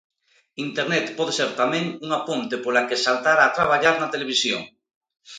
Internet 0.65 1.05
pode 1.17 1.33
ser, 1.37 1.49
tamén, 1.61 1.85
unha 2.05 2.19
ponte 2.27 2.55
pola 2.63 2.85
que 2.89 2.97
saltar 3.05 3.37
a 3.41 3.53
traballar 3.57 3.95
na 3.97 4.11
televisión. 4.13 4.61